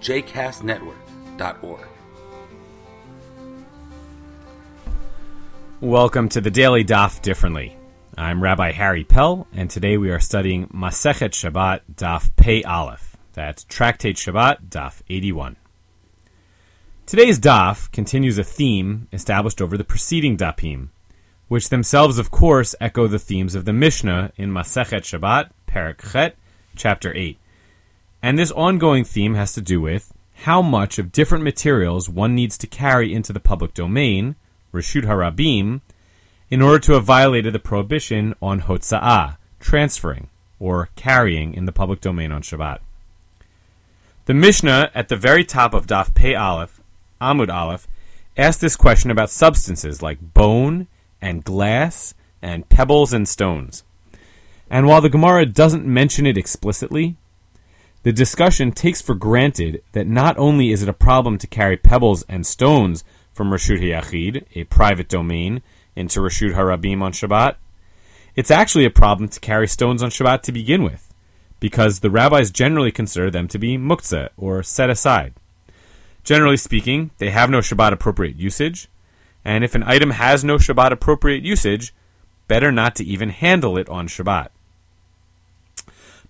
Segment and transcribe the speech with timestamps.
[0.00, 1.86] jcastnetwork.org.
[5.80, 7.76] Welcome to the Daily Daf Differently.
[8.16, 13.16] I'm Rabbi Harry Pell, and today we are studying Masechet Shabbat Daf Pei Aleph.
[13.32, 15.56] That's Tractate Shabbat Daf 81.
[17.06, 20.88] Today's Daf continues a theme established over the preceding Dapim,
[21.48, 26.36] which themselves, of course, echo the themes of the Mishnah in Masechet Shabbat, Perek Chet,
[26.76, 27.38] chapter 8.
[28.22, 30.12] And this ongoing theme has to do with
[30.44, 34.36] how much of different materials one needs to carry into the public domain,
[34.72, 35.80] Reshut Harabim,
[36.50, 42.00] in order to have violated the prohibition on Hotza'ah, transferring, or carrying in the public
[42.00, 42.78] domain on Shabbat.
[44.26, 46.80] The Mishnah at the very top of Daf Pei Aleph,
[47.20, 47.86] Amud Aleph,
[48.36, 50.86] asked this question about substances like bone
[51.20, 53.84] and glass and pebbles and stones.
[54.70, 57.16] And while the Gemara doesn't mention it explicitly,
[58.02, 62.22] the discussion takes for granted that not only is it a problem to carry pebbles
[62.28, 65.62] and stones from Reshut HaYachid, a private domain,
[65.94, 67.56] into Reshut HaRabim on Shabbat,
[68.34, 71.12] it's actually a problem to carry stones on Shabbat to begin with,
[71.58, 75.34] because the rabbis generally consider them to be muktzah, or set aside.
[76.24, 78.88] Generally speaking, they have no Shabbat appropriate usage,
[79.44, 81.94] and if an item has no Shabbat appropriate usage,
[82.48, 84.48] better not to even handle it on Shabbat.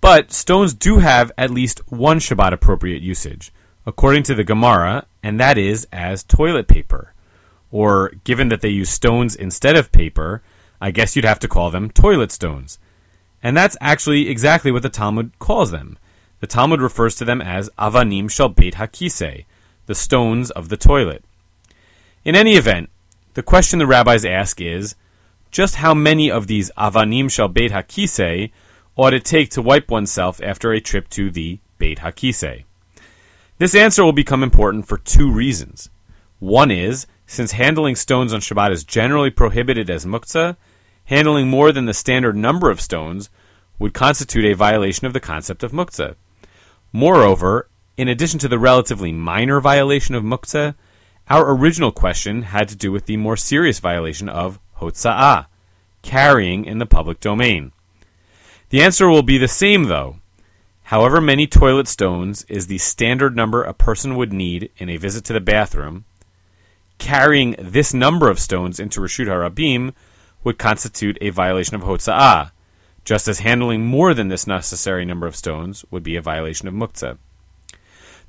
[0.00, 3.52] But stones do have at least one Shabbat appropriate usage,
[3.86, 7.12] according to the Gemara, and that is as toilet paper.
[7.70, 10.42] Or, given that they use stones instead of paper,
[10.80, 12.78] I guess you'd have to call them toilet stones.
[13.42, 15.98] And that's actually exactly what the Talmud calls them.
[16.40, 19.44] The Talmud refers to them as avanim shel beit hakise,
[19.86, 21.24] the stones of the toilet.
[22.24, 22.90] In any event,
[23.34, 24.94] the question the rabbis ask is,
[25.50, 28.50] just how many of these avanim shel beit hakise
[28.96, 32.64] ought it take to wipe oneself after a trip to the Beit Hakise?
[33.58, 35.90] This answer will become important for two reasons.
[36.38, 40.56] One is, since handling stones on Shabbat is generally prohibited as muktzah,
[41.06, 43.30] handling more than the standard number of stones
[43.78, 46.16] would constitute a violation of the concept of muktzah.
[46.92, 50.74] Moreover, in addition to the relatively minor violation of muktzah,
[51.28, 55.46] our original question had to do with the more serious violation of hotza'ah,
[56.02, 57.72] carrying in the public domain.
[58.70, 60.16] The answer will be the same, though.
[60.84, 65.24] However many toilet stones is the standard number a person would need in a visit
[65.24, 66.04] to the bathroom,
[66.98, 69.92] carrying this number of stones into Reshut HaRabim
[70.44, 72.52] would constitute a violation of Hotza'ah,
[73.04, 76.74] just as handling more than this necessary number of stones would be a violation of
[76.74, 77.18] Muktzah.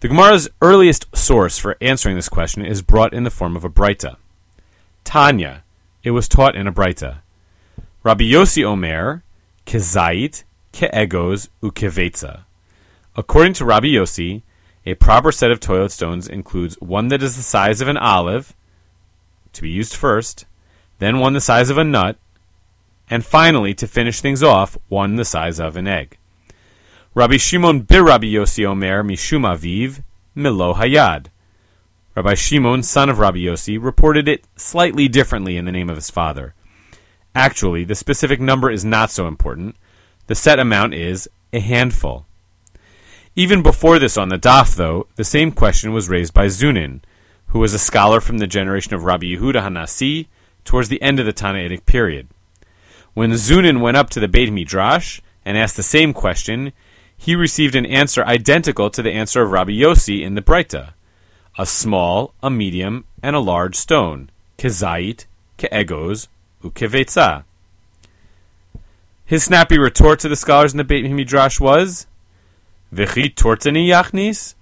[0.00, 3.70] The Gemara's earliest source for answering this question is brought in the form of a
[3.70, 4.16] Breita.
[5.04, 5.62] Tanya,
[6.02, 7.18] it was taught in a Breita.
[8.02, 9.22] Rabbi Yossi Omer,
[9.66, 12.44] kezait, keegos, ukevetza.
[13.16, 14.42] According to Rabbi Yossi,
[14.84, 18.54] a proper set of toilet stones includes one that is the size of an olive,
[19.52, 20.46] to be used first,
[20.98, 22.16] then one the size of a nut,
[23.08, 26.18] and finally, to finish things off, one the size of an egg.
[27.14, 30.02] Rabbi Shimon bir Rabbi Yossi Omer mishum aviv
[30.34, 31.26] milo hayad.
[32.14, 36.10] Rabbi Shimon, son of Rabbi Yossi, reported it slightly differently in the name of his
[36.10, 36.54] father.
[37.36, 39.76] Actually, the specific number is not so important.
[40.26, 42.24] The set amount is a handful.
[43.34, 47.02] Even before this on the Daf, though, the same question was raised by Zunin,
[47.48, 50.28] who was a scholar from the generation of Rabbi Yehuda Hanasi
[50.64, 52.28] towards the end of the Tannaitic period.
[53.12, 56.72] When Zunin went up to the Beit Midrash and asked the same question,
[57.18, 60.94] he received an answer identical to the answer of Rabbi Yossi in the Breita
[61.58, 65.26] a small, a medium, and a large stone, kezait,
[65.58, 66.28] keegos,
[66.62, 67.44] ukevetza.
[69.24, 72.06] His snappy retort to the scholars in the Beit Midrash was,
[72.94, 74.54] V'chi tortani yachnis?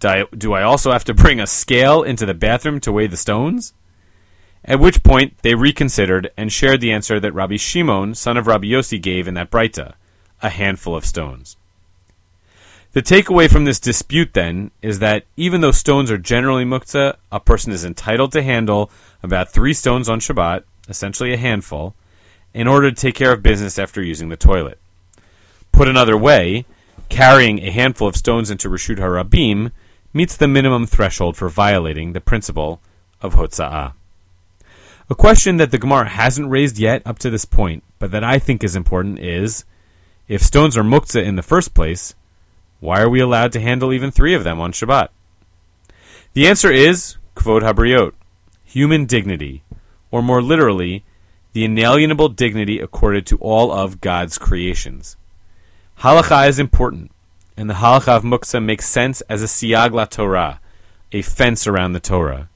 [0.00, 3.06] Do I, do I also have to bring a scale into the bathroom to weigh
[3.06, 3.74] the stones?
[4.64, 8.66] At which point they reconsidered and shared the answer that Rabbi Shimon, son of Rabbi
[8.66, 9.94] Yossi, gave in that Breita,
[10.42, 11.56] a handful of stones.
[12.92, 17.38] The takeaway from this dispute, then, is that even though stones are generally muktzah, a
[17.38, 18.90] person is entitled to handle
[19.22, 21.94] about three stones on Shabbat, essentially a handful,
[22.54, 24.78] in order to take care of business after using the toilet.
[25.72, 26.64] Put another way,
[27.08, 29.72] carrying a handful of stones into Reshut HaRabim
[30.12, 32.80] meets the minimum threshold for violating the principle
[33.20, 33.92] of Hotza'ah.
[35.08, 38.38] A question that the Gemara hasn't raised yet up to this point, but that I
[38.38, 39.64] think is important is
[40.28, 42.14] if stones are muktzah in the first place,
[42.80, 45.08] why are we allowed to handle even three of them on Shabbat?
[46.32, 48.12] The answer is kvod habriot,
[48.64, 49.62] human dignity,
[50.16, 51.04] or more literally,
[51.52, 55.18] the inalienable dignity accorded to all of God's creations.
[56.00, 57.10] Halacha is important,
[57.54, 60.58] and the halacha of muktzah makes sense as a siag la Torah,
[61.12, 62.48] a fence around the Torah.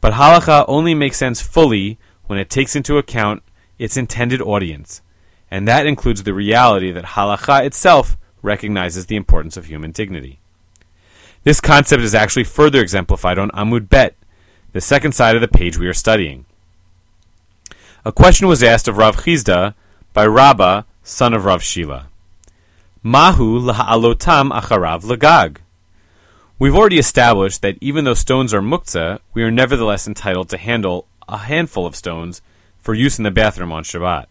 [0.00, 1.98] But halacha only makes sense fully
[2.28, 3.42] when it takes into account
[3.78, 5.02] its intended audience,
[5.50, 10.40] and that includes the reality that halacha itself recognizes the importance of human dignity.
[11.44, 14.16] This concept is actually further exemplified on Amud Bet,
[14.72, 16.46] the second side of the page we are studying.
[18.06, 19.74] A question was asked of Rav Chisda
[20.12, 22.06] by Rabba, son of Rav Shila.
[23.02, 25.56] Mahu laha'alotam acharav lagag.
[26.56, 31.08] We've already established that even though stones are muktzah, we are nevertheless entitled to handle
[31.28, 32.42] a handful of stones
[32.78, 34.26] for use in the bathroom on Shabbat.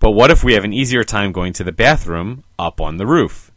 [0.00, 3.06] But what if we have an easier time going to the bathroom up on the
[3.06, 3.52] roof?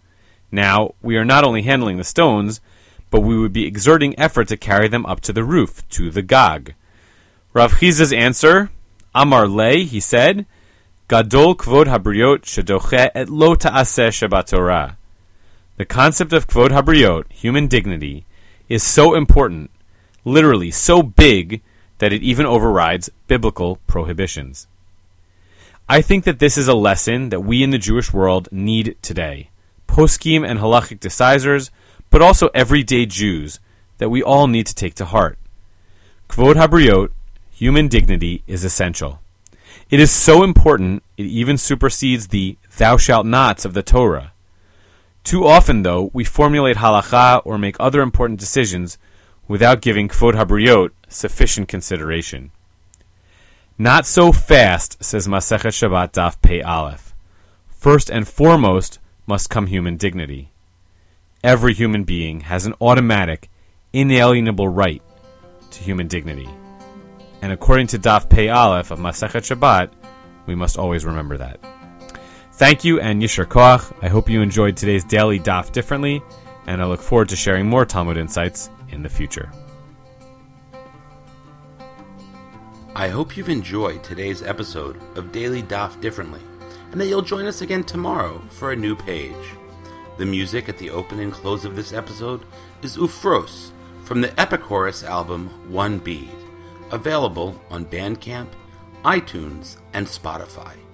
[0.51, 2.61] Now, we are not only handling the stones,
[3.09, 6.21] but we would be exerting effort to carry them up to the roof, to the
[6.21, 6.75] Gag.
[7.51, 8.69] Rav Chisda's answer,
[9.13, 10.45] Amar Le, he said,
[11.07, 14.95] Gadol kvod habriot shedoche et lo ta'aseh Shabbat
[15.77, 18.25] The concept of kvod habriot, human dignity,
[18.67, 19.71] is so important,
[20.25, 21.61] literally so big,
[21.99, 24.67] that it even overrides biblical prohibitions.
[25.89, 29.49] I think that this is a lesson that we in the Jewish world need today.
[29.87, 31.69] Poskim and halachic decisors,
[32.09, 33.59] but also everyday Jews,
[33.97, 35.39] that we all need to take to heart.
[36.29, 37.11] Kvod habriot,
[37.57, 39.19] human dignity, is essential.
[39.89, 44.31] It is so important, it even supersedes the thou shalt nots of the Torah.
[45.23, 48.99] Too often, though, we formulate halacha or make other important decisions
[49.47, 52.51] without giving kvod habriot sufficient consideration.
[53.79, 57.15] Not so fast, says Masechet Shabbat Daf Pei Aleph.
[57.69, 60.51] First and foremost must come human dignity.
[61.43, 63.49] Every human being has an automatic,
[63.93, 65.01] inalienable right
[65.71, 66.49] to human dignity.
[67.41, 69.91] And according to Daf Pei Aleph of Masechet Shabbat,
[70.47, 71.59] we must always remember that.
[72.53, 73.95] Thank you and Yishar Koach.
[74.01, 76.23] I hope you enjoyed today's daily Daf differently,
[76.65, 79.51] and I look forward to sharing more Talmud insights in the future.
[82.95, 86.41] I hope you've enjoyed today's episode of Daily Daf Differently,
[86.91, 89.35] and that you'll join us again tomorrow for a new page.
[90.17, 92.43] The music at the open and close of this episode
[92.81, 93.69] is Ufros
[94.03, 96.31] from the Epichorus album One Bead
[96.91, 98.49] available on Bandcamp,
[99.03, 100.86] iTunes, and Spotify.